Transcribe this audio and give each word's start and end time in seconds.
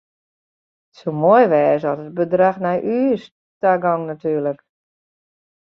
It 0.87 0.93
soe 0.97 1.13
moai 1.21 1.45
wêze 1.51 1.85
at 1.91 1.99
it 2.05 2.13
bedrach 2.17 2.57
nei 2.63 2.79
ús 3.03 3.23
ta 3.61 3.71
gong 3.83 4.03
natuerlik. 4.09 4.59